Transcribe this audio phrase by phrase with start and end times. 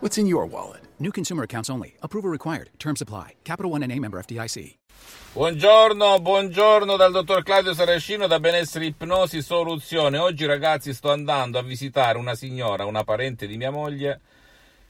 [0.00, 0.82] What's in your wallet?
[0.98, 1.96] New consumer accounts only.
[2.02, 2.68] Approval required.
[2.78, 3.36] Terms apply.
[3.44, 4.76] Capital One and a member FDIC.
[5.32, 10.18] Buongiorno, buongiorno dal dottor Claudio Saracino da Benessere Ipnosi Soluzione.
[10.18, 14.20] Oggi ragazzi sto andando a visitare una signora, una parente di mia moglie,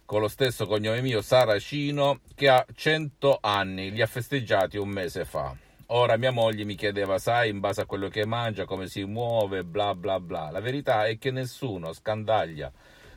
[0.05, 5.25] con lo stesso cognome mio, Saracino, che ha 100 anni, li ha festeggiati un mese
[5.25, 5.55] fa.
[5.91, 9.63] Ora mia moglie mi chiedeva, sai, in base a quello che mangia, come si muove,
[9.63, 10.51] bla bla bla.
[10.51, 12.73] La verità è che nessuno scandaglia,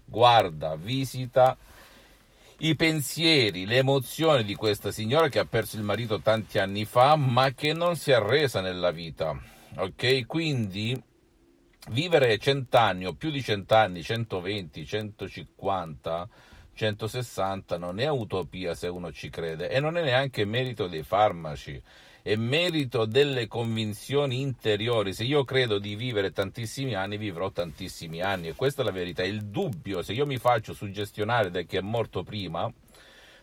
[0.06, 1.58] guarda, visita
[2.60, 7.16] i pensieri, le emozioni di questa signora che ha perso il marito tanti anni fa,
[7.16, 9.38] ma che non si è arresa nella vita.
[9.78, 10.26] Ok?
[10.26, 11.02] Quindi
[11.92, 16.30] vivere cent'anni o più di cent'anni, 120, 150,
[16.74, 21.82] 160 non è utopia se uno ci crede e non è neanche merito dei farmaci
[22.30, 25.14] è merito delle convinzioni interiori.
[25.14, 28.50] Se io credo di vivere tantissimi anni, vivrò tantissimi anni.
[28.50, 29.24] E questa è la verità.
[29.24, 32.72] Il dubbio, se io mi faccio suggestionare da chi è morto prima,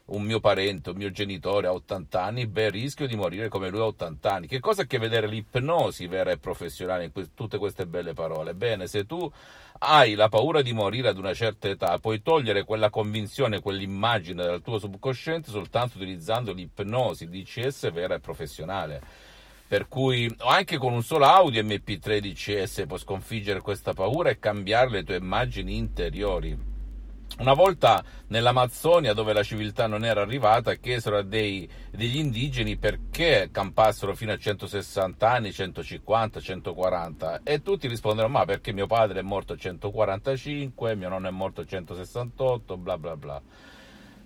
[0.07, 3.81] un mio parente, un mio genitore a 80 anni, beh, rischio di morire come lui
[3.81, 4.47] a 80 anni.
[4.47, 8.13] Che cosa ha a che vedere l'ipnosi vera e professionale in que- tutte queste belle
[8.13, 8.55] parole?
[8.55, 9.31] Bene, se tu
[9.79, 14.63] hai la paura di morire ad una certa età, puoi togliere quella convinzione, quell'immagine dal
[14.63, 19.03] tuo subconsciente soltanto utilizzando l'ipnosi DCS vera e professionale.
[19.69, 24.91] Per cui anche con un solo audio MP3 DCS puoi sconfiggere questa paura e cambiare
[24.91, 26.76] le tue immagini interiori.
[27.39, 33.51] Una volta nell'Amazzonia, dove la civiltà non era arrivata, chiesero a dei, degli indigeni perché
[33.53, 39.23] campassero fino a 160 anni, 150, 140 e tutti rispondono ma perché mio padre è
[39.23, 43.43] morto a 145, mio nonno è morto a 168, bla bla bla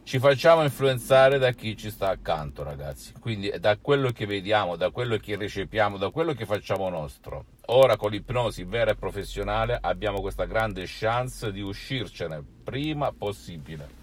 [0.02, 3.12] ci facciamo influenzare da chi ci sta accanto, ragazzi.
[3.20, 7.44] Quindi da quello che vediamo, da quello che ricepiamo, da quello che facciamo nostro.
[7.72, 13.99] Ora con l'ipnosi vera e professionale abbiamo questa grande chance di uscircene prima possibile.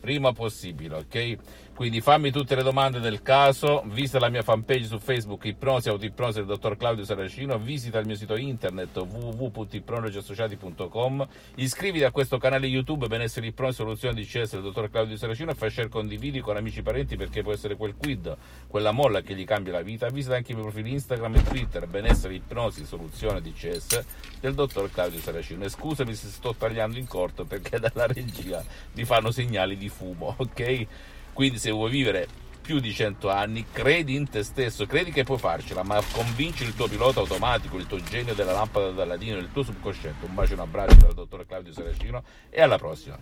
[0.00, 1.38] Prima possibile, ok?
[1.80, 6.36] Quindi fammi tutte le domande del caso, visita la mia fanpage su Facebook Ipnosi Autoipnosi
[6.38, 13.06] del dottor Claudio Saracino, visita il mio sito internet www.ipnologiassociati.com, iscriviti a questo canale YouTube
[13.06, 16.80] Benessere Ipnosi Soluzione di CS del dottor Claudio Saracino e fai share condividi con amici
[16.80, 18.36] e parenti perché può essere quel quid,
[18.66, 20.08] quella molla che gli cambia la vita.
[20.08, 24.04] Visita anche i miei profili Instagram e Twitter Benessere Ipnosi Soluzione di CS
[24.38, 25.64] del dottor Claudio Saracino.
[25.64, 28.62] E scusami se sto tagliando in corto perché dalla regia
[28.92, 30.86] mi fanno segnali di fumo, ok?
[31.32, 32.26] Quindi se vuoi vivere
[32.60, 36.74] più di 100 anni, credi in te stesso, credi che puoi farcela, ma convinci il
[36.74, 40.24] tuo pilota automatico, il tuo genio della lampada d'Aladino, il tuo subconsciente.
[40.24, 43.18] Un bacio e un abbraccio dal dottor Claudio Saracino e alla prossima.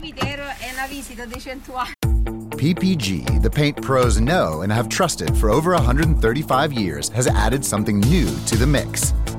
[0.00, 1.92] Vitero è una visita dei 100 anni.
[2.56, 8.00] PPG, the paint pros know and have trusted for over 135 years, has added something
[8.00, 9.14] new to the mix.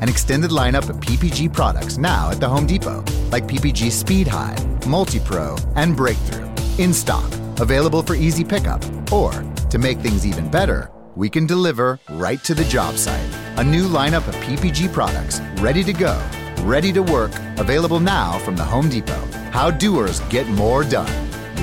[0.00, 4.56] An extended lineup of PPG products now at the Home Depot, like PPG Speed High,
[4.86, 6.48] Multi Pro, and Breakthrough.
[6.78, 8.80] In stock, available for easy pickup.
[9.12, 9.32] Or,
[9.70, 13.28] to make things even better, we can deliver right to the job site.
[13.56, 16.16] A new lineup of PPG products ready to go,
[16.62, 19.26] ready to work, available now from the Home Depot.
[19.50, 21.12] How doers get more done.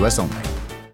[0.02, 0.45] US only.